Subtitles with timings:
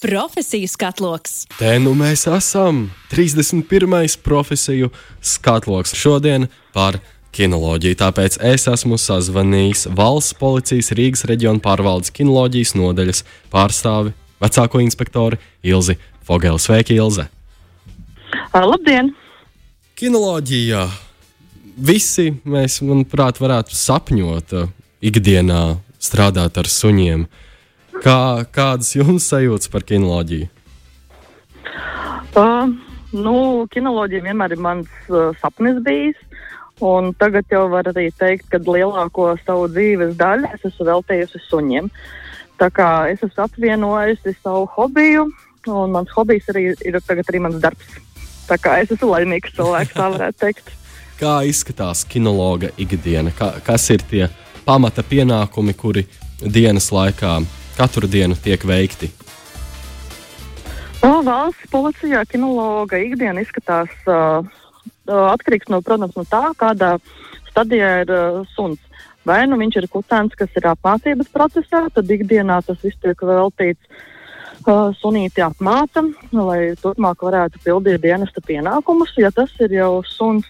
[0.00, 1.46] Profesiju skatloks.
[1.56, 4.18] Te nu mēs esam 31.
[4.20, 4.90] profesiju
[5.24, 6.44] skatloks šodien
[6.76, 6.98] par
[7.32, 7.96] kinoloģiju.
[8.02, 13.22] Tāpēc es esmu sazvanījis valsts policijas Rīgas reģiona pārvaldes kinoloģijas nodaļas
[13.52, 14.12] pārstāvi,
[14.44, 15.96] vecāko inspektoru Ilzi
[16.28, 16.60] Fogeli.
[16.60, 17.30] Sveiki, Ilze!
[18.52, 19.14] Labdien!
[19.96, 20.84] Kinoloģijā
[21.88, 24.52] visi mēs, manuprāt, varētu sapņot
[25.00, 25.64] ikdienā
[26.04, 27.24] strādāt ar suņiem.
[28.04, 30.48] Kā, kādas jums sajūtas par kinoloģiju?
[32.36, 32.68] Uh,
[33.16, 33.36] nu,
[33.72, 36.18] kinoloģija vienmēr ir mans uh, sapnis bijis.
[36.84, 41.88] Un tagad jau var arī teikt, ka lielāko savu dzīves daļu es esmu veltījusi suņiem.
[42.60, 45.24] Tā kā es esmu apvienojusi savu hobiju,
[45.72, 47.96] un mans hobijs arī ir tagad arī mans darbs.
[48.46, 50.74] Tā kā es esmu laimīgs cilvēks, tā varētu teikt.
[51.20, 53.32] Kā izskatās kinologa ikdiena?
[53.32, 54.26] Kā, kas ir tie
[54.66, 56.04] pamata pienākumi, kuri
[56.44, 57.38] dienas laikā
[57.76, 59.10] katru dienu tiek veikti?
[61.02, 64.42] No, valsts policijā kinologa ikdiena izskatās uh,
[65.06, 66.96] atkarīgs no, protams, no tā, kādā
[67.50, 68.80] stadijā ir uh, suns.
[69.26, 73.82] Vai nu viņš ir kutēns, kas ir apmācības procesā, tad ikdienā tas viss tiek veltīts
[74.66, 79.14] uh, sunīti apmāca, lai turpmāk varētu pildīt dienesta pienākumus.
[79.20, 80.48] Ja tas ir jau suns,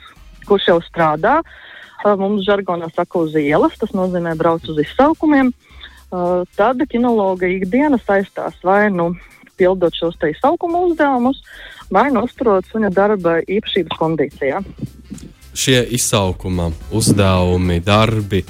[0.48, 5.50] kurš jau strādā, uh, mums žargonā saka uz ielas, tas nozīmē brauc uz izsaukumiem.
[5.50, 5.75] Uh,
[6.56, 9.14] tad kinologa ikdiena saistās vai nu
[9.56, 11.40] pildot šos te izsaukuma uzdevumus,
[11.90, 14.60] vai nu uzturot suņa darba īpašības kondīcijā.
[15.56, 18.42] Šie izsaukuma uzdevumi, darbi,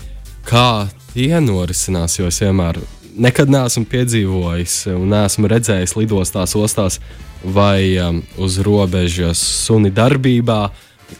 [0.46, 2.80] kā tie norisinās, jo es vienmēr
[3.16, 6.98] nekad neesmu piedzīvojis un neesmu redzējis lidostās, ostās
[7.44, 10.60] vai um, uz robežas suni darbībā,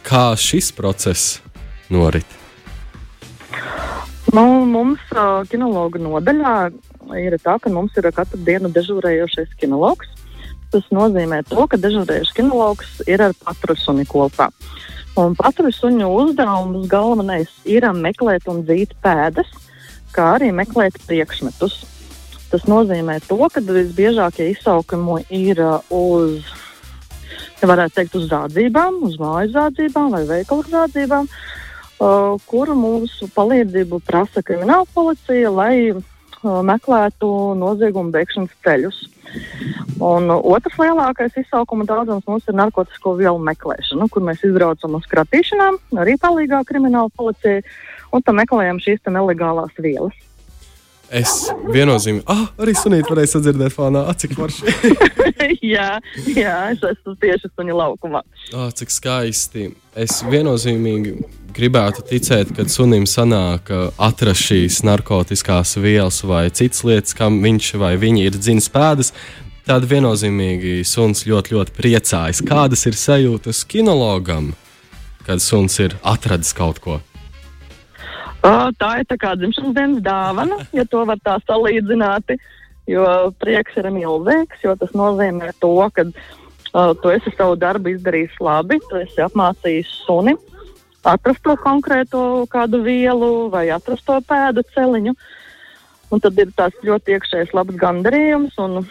[0.07, 1.39] kā šis process
[1.92, 2.27] norit.
[4.37, 6.56] Nu, mums uh, kinologa nodaļā
[7.17, 10.11] ir tā, ka mums ir katru dienu dežūrējošais kinologs.
[10.75, 14.51] Tas nozīmē, to, ka dežūrējošais kinologs ir ar patrusuni kopā.
[15.17, 19.48] Un patrusuņu uzdevums galvenais ir meklēt un dzīt pēdas,
[20.13, 21.80] kā arī meklēt priekšmetus.
[22.52, 26.52] Tas nozīmē, to, ka visbiežākie izsaukumi ir uz,
[27.64, 31.25] varētu teikt, uz zādzībām, uz mājas zādzībām vai veikalu zādzībām.
[31.25, 31.55] Uh,
[31.98, 36.02] kuru mūsu palīdzību prasa krimināla policija, lai uh,
[36.45, 39.02] meklētu noziegumu veikšanas ceļus.
[40.01, 45.80] Un otrs lielākais izsaukuma daudzums mums ir narkotiku vielu meklēšana, kur mēs izbraucam uz kratīšanām,
[46.02, 47.64] arī palīgā krimināla policija,
[48.13, 50.17] un tam meklējam šīs nelegālās vielas.
[51.14, 54.72] Es viennozīmīgi, ah, arī sunīti varēja sadzirdēt fānā, ah, cik forši.
[55.77, 56.00] jā,
[56.34, 58.22] jā, es esmu tieši suņa laukumā.
[58.50, 59.68] Ah, cik skaisti.
[59.96, 61.14] Es viennozīmīgi
[61.56, 63.70] gribētu ticēt, ka sunim sanāk
[64.02, 69.14] atrast šīs narkotikās vielas vai citas lietas, kam viņš vai viņa ir dzinis pēdas.
[69.66, 72.42] Tad viennozīmīgi suns ļoti, ļoti priecājas.
[72.46, 74.52] Kādas ir sajūtas kinologam,
[75.27, 77.00] kad suns ir atradis kaut ko?
[78.46, 82.36] Uh, tā ir tā kā dzimšanas dienas dāvana, ja to var tā salīdzināt.
[82.86, 83.07] Jo
[83.42, 88.79] prieks ir milzīgs, jo tas nozīmē to, ka uh, tu esi savu darbu izdarījis labi,
[88.86, 90.36] tu esi apmācījis suni,
[91.02, 92.20] atrast to konkrēto
[92.52, 95.17] kādu vielu vai atrast to pēdu celiņu.
[96.14, 98.84] Un tad ir tāds ļoti iekšējs labs gandarījums, un,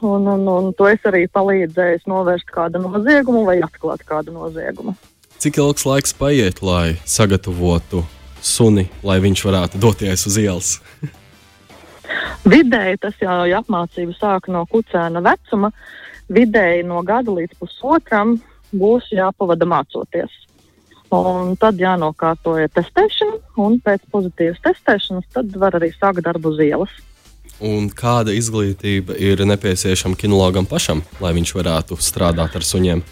[0.00, 4.96] un, un, un to es arī palīdzēju novērst kādu noziegumu vai atklāt kādu noziegumu.
[5.36, 8.06] Cik ilgs laiks paiet, lai sagatavotu
[8.42, 10.76] suni, lai viņš varētu doties uz ielas?
[12.42, 15.70] Vidēji tas jau ir apmācība sāk no kucēna vecuma.
[16.32, 18.36] Vidēji no gada līdz pusotram
[18.74, 20.32] būs jāpavada mācoties.
[21.12, 26.62] Un tad jānokārto ir testēšana, un pēc pozitīvas testēšanas tad var arī sākt darbu uz
[26.64, 26.94] ielas.
[27.62, 33.04] Un kāda izglītība ir nepieciešama kinologam pašam, lai viņš varētu strādāt ar suņiem?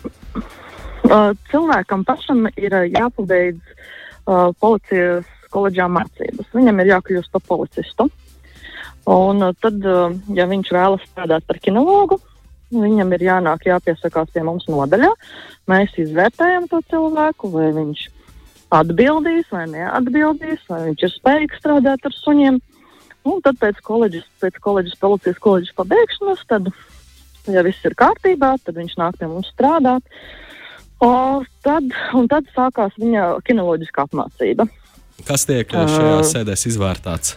[1.50, 3.99] Cilvēkam pašam ir jāpabeidz uh,
[4.62, 6.48] policijas koledžā mācības.
[6.54, 8.08] Viņam ir jākļūst par policistu.
[9.10, 12.20] Un uh, tad, uh, ja viņš vēlas strādāt par kinologu,
[12.70, 15.10] viņam ir jānāk, jāpiesakās pie mums nodaļā.
[15.70, 18.06] Mēs izvērtējam to cilvēku, vai viņš
[18.70, 22.60] atbildīs vai neatbildīs, vai viņš ir spējīgs strādāt ar suņiem.
[23.28, 26.70] Un tad pēc koledžas, pēc koledžas policijas koledžas pabeigšanas, tad,
[27.50, 30.06] ja viss ir kārtībā, tad viņš nāk pie mums strādāt.
[31.00, 31.86] O, tad,
[32.16, 34.66] un tad sākās viņa kinoloģiskā apmācība.
[35.24, 37.36] Kas tiek šajā uh, sēdēs izvērtāts?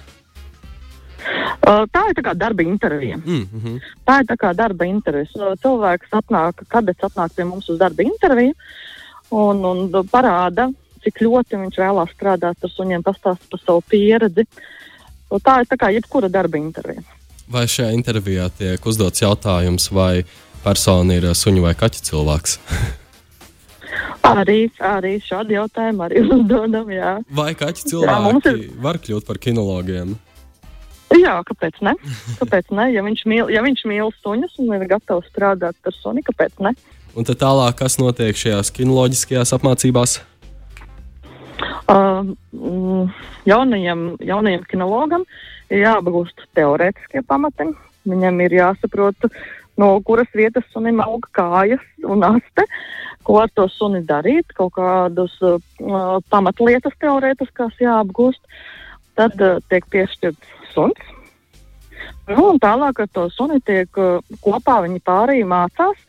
[1.64, 3.18] Uh, tā ir tā kā darba intervija.
[3.18, 3.80] Mm -hmm.
[4.08, 5.56] Tā ir tā kā darba intervija.
[5.64, 8.54] Cilvēks atnāk, kad es atnāku pie mums uz darba interviju
[9.32, 10.74] un, un parāda,
[11.04, 14.46] cik ļoti viņš vēlās strādāt ar suņiem, pastāst par savu pieredzi.
[15.44, 17.02] Tā ir tā kā jebkura darba intervija.
[17.48, 20.26] Vai šajā intervijā tiek uzdots jautājums, vai
[20.64, 22.60] persona ir suņu vai kaķa cilvēks?
[24.28, 26.92] arī, arī šādi jautājumi arī uzdodam.
[26.94, 27.16] Jā.
[27.34, 28.78] Vai kaķa cilvēki jā, ir...
[28.84, 30.16] var kļūt par kinologiem?
[31.14, 31.94] Jā, kāpēc ne?
[32.40, 32.90] Kāpēc ne?
[32.96, 36.74] Ja viņš mīl, ja viņš mīl suņus un ir gatavs strādāt ar suni, kāpēc ne?
[37.14, 40.18] Un tad tālāk, kas notiek šajās kinoloģiskajās apmācībās?
[41.84, 42.34] Uh,
[43.46, 45.26] jaunajam, jaunajam kinologam
[45.70, 47.70] ir jāapgūst teorētiskie pamati.
[48.10, 49.30] Viņam ir jāsaprot,
[49.80, 52.66] no kuras vietas sunim aug kājas un aste,
[53.24, 55.60] ko ar to suni darīt, kaut kādas uh,
[56.34, 58.42] pamatlietas teorētiskās jāapgūst.
[59.20, 61.12] Tad uh, tiek piešķirts suns.
[62.28, 66.00] Nu, un tālāk ar to suni tiek uh, kopā viņi pārējie mācās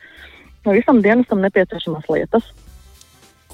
[0.72, 2.46] visam dienestam nepieciešamās lietas.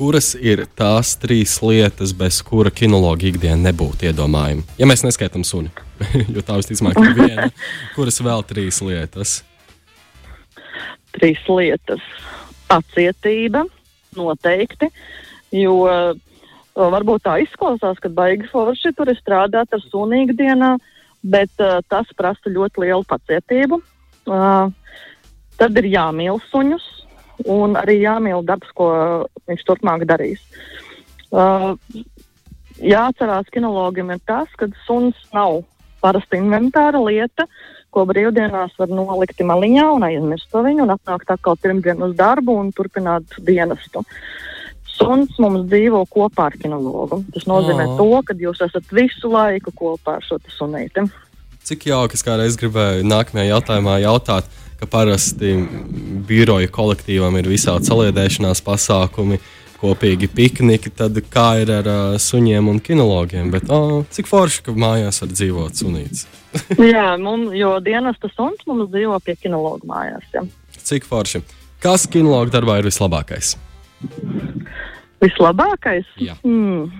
[0.00, 4.64] Kuras ir tās trīs lietas, bez kura kinologa ikdiena nebūtu iedomājama?
[4.80, 5.72] Ja mēs neskaitām suni,
[6.34, 7.48] jo tā visticamāk ir viena,
[7.96, 9.40] kuras vēl trīs lietas?
[11.18, 12.04] Trīs lietas.
[12.70, 13.64] Pacietība,
[14.16, 14.88] noteikti,
[15.58, 15.82] jo
[16.74, 20.76] varbūt tā izklausās, ka baigi forši tur ir strādāt ar suni ikdienā,
[21.22, 23.80] bet uh, tas prasa ļoti lielu pacietību.
[24.30, 24.70] Uh,
[25.60, 26.86] tad ir jāmīl suņus,
[27.50, 28.90] un arī jāmīl darbs, ko
[29.50, 30.40] viņš turpmāk darīs.
[31.30, 31.74] Uh,
[32.80, 35.62] jāatcerās kinologiem ir tas, ka suns nav
[36.00, 37.46] parasta inventāra lieta,
[37.94, 42.56] ko brīvdienās var nolikt maliņā un aizmirst to viņu un atnākt atkal pirmdien uz darbu
[42.62, 44.04] un turpināt dienestu.
[45.00, 47.22] Suns mums dzīvo kopā ar kinologu.
[47.34, 47.96] Tas nozīmē oh.
[48.00, 51.06] to, ka jūs esat visu laiku kopā ar šo sunīti.
[51.64, 54.48] Cik jauki, es kādreiz gribēju nākamajā jautājumā jautāt,
[54.80, 55.54] ka parasti
[56.28, 59.40] biroja kolektīvam ir visādi saliedēšanās pasākumi,
[59.80, 63.50] kopīgi pikniki, tad kā ir ar uh, suņiem un kinologiem.
[63.52, 66.26] Bet, oh, cik forši, ka mājās var dzīvot sunīts.
[66.94, 70.26] jā, mums, jo dienas tas suns mums dzīvo pie kinologa mājās.
[70.36, 70.44] Ja.
[70.76, 71.42] Cik forši.
[71.80, 73.54] Kas kinologa darbā ir vislabākais?
[75.20, 76.08] Vislabākais?
[76.20, 76.36] Jā.
[76.44, 76.90] Hmm.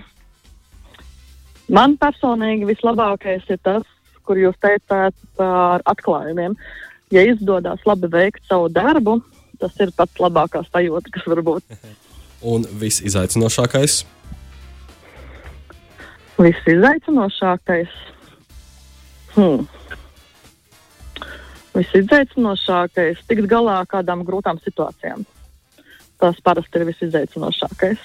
[1.71, 3.85] Man personīgi vislabākais ir tas,
[4.27, 6.57] kur jūs teicāt par atklājumiem
[7.11, 9.19] ja izdodas labi veikt savu darbu,
[9.61, 11.81] tas ir pats labākās sajūta, kas var būt.
[12.41, 14.05] Un viss izaicinošākais?
[16.41, 17.93] Viss izaicinošākais.
[19.35, 19.67] Hmm.
[21.75, 25.27] Viss izaicinošākais- tikt galā ar kādām grūtām situācijām.
[26.21, 27.99] Tas parasti ir viss izaicinošākais.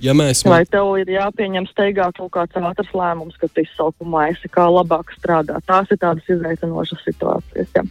[0.00, 0.40] Ja mēs...
[0.48, 5.12] Vai tev ir jāpieņem steigā kaut kāds ātrs lēmums, kad tu izsauku maisi, kā labāk
[5.18, 5.60] strādāt?
[5.68, 7.68] Tās ir tādas izaicinošas situācijas.
[7.76, 7.84] Ja.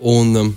[0.00, 0.54] Un, um,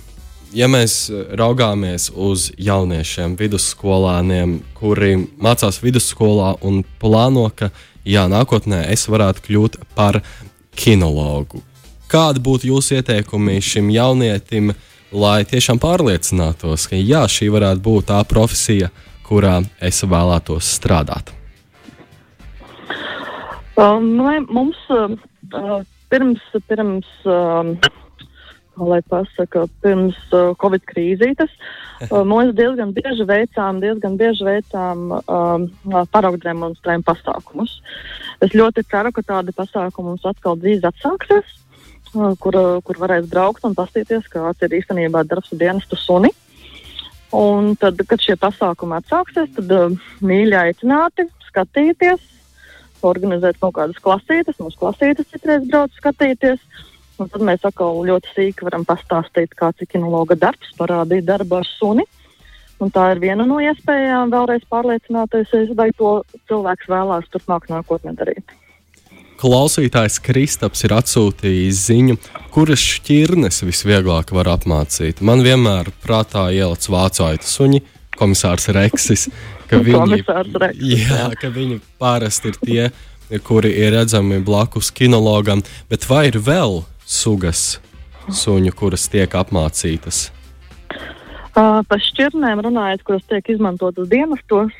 [0.54, 1.06] ja mēs
[1.38, 7.70] raugāmies uz jauniešiem, vidusskolāniem, kuri mācās vidusskolā un plāno, ka
[8.06, 10.20] jā, nākotnē es varētu kļūt par
[10.76, 11.62] kinologu,
[12.12, 14.74] kādi būtu jūsu ieteikumi šim jaunietim,
[15.12, 18.90] lai tiešām pārliecinātos, ka jā, šī varētu būt tā profesija,
[19.26, 21.32] kurā es vēlētos strādāt?
[23.76, 24.16] Um,
[24.48, 27.74] mums uh, pirms, pirms um,
[28.76, 31.52] lai pasaka, pirms uh, Covid krīzītes.
[31.96, 35.62] Uh, mēs diezgan bieži veicām, diezgan bieži veicām um,
[36.12, 37.78] paraugu demonstrējumu pasākumus.
[38.44, 41.54] Es ļoti ceru, ka tādi pasākumi mums atkal drīz atsāksies,
[42.12, 46.34] uh, kur, uh, kur varēs braukt un paskatīties, kāds ir īstenībā darbs dienestu suni.
[47.32, 52.20] Un tad, kad šie pasākumi atsāksies, tad uh, mīļi aicināti skatīties,
[53.08, 56.60] organizēt kaut kādas klasītes, mūsu klasītes citreiz brauc skatīties.
[57.16, 61.68] Un tad mēs atkal ļoti sīki varam pastāstīt, kāds ir kinologa darbs, parādīt darbu ar
[61.78, 62.04] suni.
[62.76, 66.18] Un tā ir viena no iespējām vēlreiz pārliecināties, vai to
[66.50, 68.52] cilvēks vēlās turpmāk nākotnē darīt.
[69.36, 72.16] Klausītājs Kristaps ir atsūtījis ziņu,
[72.54, 75.20] kuras šķirnes visvieglāk var apmācīt.
[75.24, 77.82] Man vienmēr prātā ielicis vācu aitu suņi,
[78.16, 79.26] komisārs Reksis,
[79.68, 80.22] ka viņi,
[80.64, 81.28] Reksis, jā.
[81.40, 87.78] Ka viņi parasti ir tie, kuri ir redzami blakus kinologam, bet vai ir vēl sugas
[88.26, 90.26] suņu, kuras tiek apmācītas?
[91.56, 94.74] Uh, par šķirnēm runājot, kuras tiek izmantotas dienestos,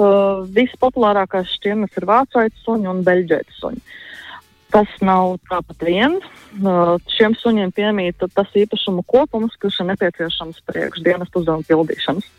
[0.00, 3.80] Uh, vispopulārākās šķirnes ir vācais suņi un beļģēta suņi.
[4.70, 6.14] Tas nav tāpat vien.
[6.62, 12.30] Uh, šiem suņiem piemīt tas īpašumu kopums, kurš ir nepieciešams priekš dienas uzdevuma pildīšanas.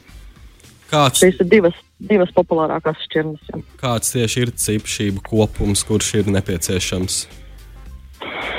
[0.92, 3.52] Kāds, Šīs ir divas, divas populārākās šķirnes.
[3.52, 3.62] Ja.
[3.84, 7.22] Kāds tieši ir tas īpašību kopums, kurš ir nepieciešams?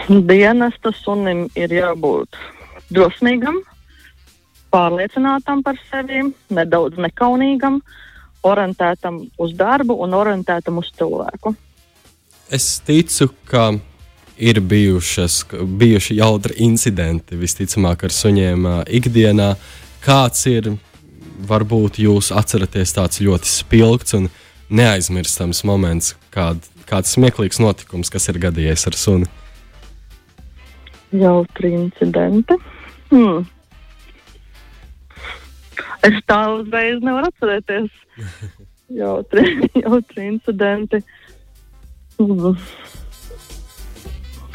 [0.08, 2.38] Dienesta sunim ir jābūt
[2.92, 3.60] drosmīgam,
[4.72, 7.80] pārliecinātam par sevi, nedaudz nekaunīgam,
[8.42, 11.54] orientētam uz darbu un orientētam uz cilvēku.
[12.52, 13.70] Es ticu, ka
[14.36, 15.44] ir bijušas,
[15.78, 19.52] bijuši jautri incidenti visticamāk ar suņiem uh, ikdienā.
[20.02, 20.72] Kāds ir,
[21.48, 24.26] varbūt jūs atceraties tāds ļoti spilgts un
[24.72, 29.30] neaizmirstams moments, kād, kāds smieklīgs notikums, kas ir gadījies ar suni?
[31.12, 32.56] Jautri incidenti.
[33.12, 33.44] Hmm.
[36.02, 37.90] Es tā uzreiz nevaru atcerēties.
[38.92, 39.44] Jautri,
[39.84, 41.00] jautri incidenti.
[42.20, 42.58] Mm.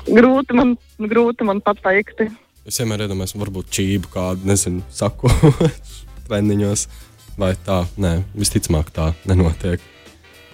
[0.08, 2.22] Grūti man, grūti man pateikt.
[2.68, 5.32] Es vienmēr iedomājos, varbūt čību kādu, nezinu, saku
[6.28, 6.88] treniņos.
[7.38, 7.84] Vai tā?
[8.02, 9.82] Nē, visticamāk, tā nenotiek.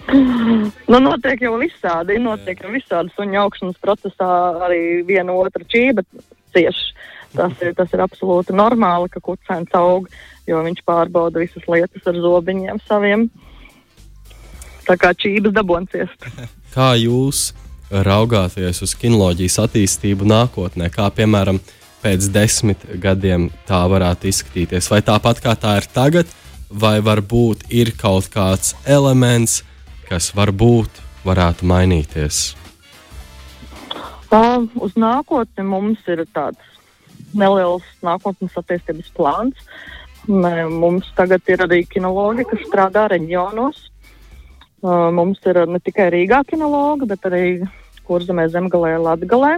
[0.90, 2.18] Nu, notiek jau visādi.
[2.22, 4.30] Notiek jau visādi suņu augšanas procesā,
[4.66, 6.04] arī viena otra čība
[6.54, 6.92] cieši.
[7.34, 10.06] Tas ir, tas ir absolūti normāli, ka kucēns aug,
[10.46, 13.26] jo viņš pārbauda visas lietas ar zobiņiem saviem.
[14.86, 16.12] Tā kā čības daboncies.
[16.74, 17.52] Kā jūs
[17.90, 21.60] raugāties uz kinoloģijas attīstību nākotnē, kā piemēram
[22.02, 24.88] pēc desmit gadiem tā varētu izskatīties?
[24.90, 26.32] Vai tāpat kā tā ir tagad,
[26.66, 29.73] vai varbūt ir kaut kāds elements, kas
[30.36, 32.44] varbūt varētu mainīties?
[34.34, 36.74] Uh, uz nākotni mums ir tāds
[37.34, 39.66] neliels nākotnes attīstības plāns.
[40.26, 43.90] Mums tagad ir arī kinologi, kas strādā reģionos.
[44.84, 47.44] Uh, mums ir ne tikai Rīgā kinologa, bet arī
[48.04, 49.56] Kurzemē, Zemgalē, Latgalē.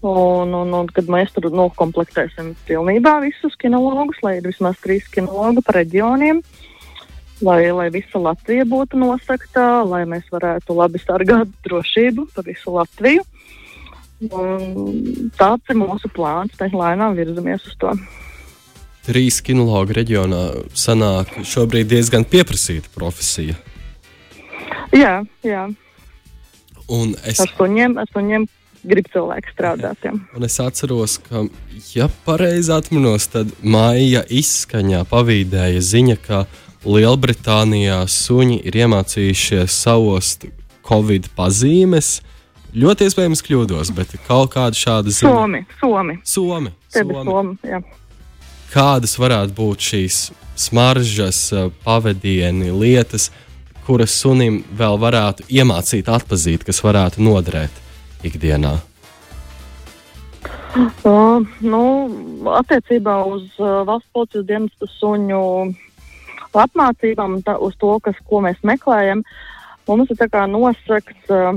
[0.00, 5.60] Un, un, un kad mēs tur nokomplektēsim pilnībā visus kinologus, lai ir vismaz trīs kinologi
[5.66, 6.40] pa reģioniem,
[7.44, 13.24] lai, lai visa Latvija būtu nosakta, lai mēs varētu labi sargāt drošību pa visu Latviju.
[14.20, 17.94] Un tāds ir mūsu plāns, mēs lēnām virzamies uz to.
[19.06, 20.42] Trīs kinologu reģionā
[20.76, 23.56] sanāk šobrīd diezgan pieprasīta profesija.
[24.92, 25.68] Jā, jā.
[26.90, 28.44] Un es, ar suņiem, ar suņiem
[28.90, 30.04] grib cilvēki strādāt.
[30.04, 30.12] Jā.
[30.36, 31.44] Un es atceros, ka,
[31.94, 36.44] ja pareizi atminos, tad maija izskaņā pavīdēja ziņa, ka
[36.80, 40.46] Lielbritānijā suņi ir iemācījušies savost
[40.86, 42.20] Covid pazīmes.
[42.72, 45.32] Ļoti iespējams, kļūdos, bet kaut kāda šāda ziņa.
[45.34, 46.16] Somi, Somi.
[46.24, 47.16] Somi, somi.
[47.26, 47.82] somi jā.
[48.70, 50.18] Kādas varētu būt šīs
[50.60, 51.40] smaržas,
[51.84, 53.28] pavadieni, lietas,
[53.84, 57.82] kuras sunim vēl varētu iemācīt, atpazīt, kas varētu noderēt
[58.24, 58.78] ikdienā?
[61.02, 61.82] Uh, nu,
[62.54, 65.40] attiecībā uz uh, valsts policijas dienestu suņu
[66.58, 69.22] apmācībām, tā, uz to, kas, ko mēs meklējam,
[69.88, 71.54] mums ir nosakts uh,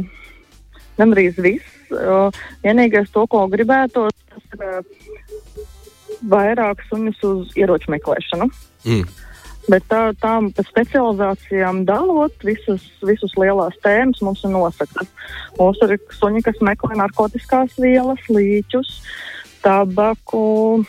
[0.97, 1.69] gandrīz viss.
[1.93, 2.33] Uh,
[2.63, 5.67] vienīgais, to, ko gribētu, tas ir uh,
[6.29, 8.49] vairāk suņus uz ieroču meklēšanu.
[8.85, 9.05] Mm.
[9.71, 15.07] Bet tā, tā pēc specializācijām dalot visas, visas lielās tēmas mums ir nosaktas.
[15.59, 18.91] Mums ir suņi, kas meklē narkotikās vielas, līķus,
[19.63, 20.83] tabaku,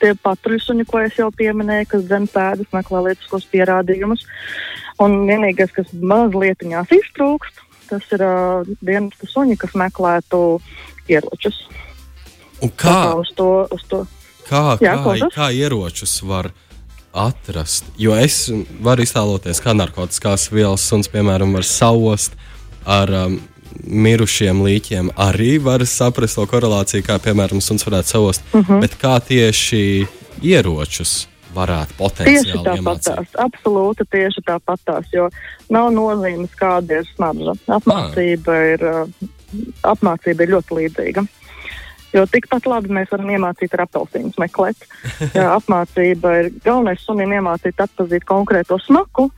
[0.00, 4.24] tie patruļsuņi, ko es jau pieminēju, kas zem pēdas meklē lietiskos pierādījumus.
[5.00, 10.60] Un vienīgais, kas mazliet iztrūkst, tas ir uh, dienas suņi, kas meklētu
[11.10, 11.64] ieročus.
[12.60, 12.92] Un kā?
[12.92, 14.04] Tā uz to, uz to.
[14.50, 16.50] Kā, Jā, kā, kā ieročus var
[17.16, 17.86] atrast.
[17.98, 18.48] Jo es
[18.82, 22.36] varu iztēloties, kā narkotikās vielas suns, piemēram, var saust
[22.86, 23.38] ar um,
[23.86, 25.10] mirušiem līķiem.
[25.20, 28.42] Arī var saprast to korelāciju, kā, piemēram, suns varētu saust.
[28.52, 28.72] Uh mhm.
[28.72, 28.80] -huh.
[28.80, 30.06] Bet kā tieši
[30.42, 35.28] ieročus varētu potenciāli tieši tāpatās, absolūti tieši tāpatās, jo
[35.72, 37.56] nav nozīmes, kāda ir smarža.
[37.66, 38.72] Apmācība, ah.
[38.74, 39.28] ir, uh,
[39.82, 41.26] apmācība ir ļoti līdzīga.
[42.14, 44.86] Jo tikpat labi mēs varam iemācīt ar apelsīnu meklēt.
[45.36, 49.28] Jā, apmācība ir galvenais sunim iemācīt atpazīt konkrēto smaku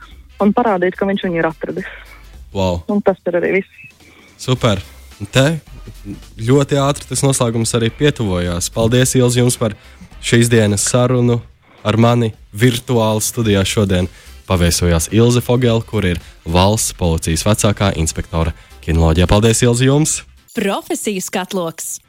[0.41, 1.91] un parādīt, ka viņš viņu ir atradis.
[2.53, 2.83] Wow.
[2.89, 3.81] Un tas ir arī viss.
[4.37, 4.81] Super.
[5.31, 5.59] Te
[6.39, 8.69] ļoti ātri tas noslēgums arī pietuvojās.
[8.73, 9.77] Paldies, Ilz, jums par
[10.23, 11.39] šīs dienas sarunu
[11.83, 14.09] ar mani virtuāli studijā šodien.
[14.47, 18.51] Paviesojās Ilze Fogela, kur ir valsts policijas vecākā inspektore
[18.83, 19.29] kinoloģijā.
[19.31, 20.17] Paldies, Ilze, jums!
[20.53, 22.02] Profesijas katloks!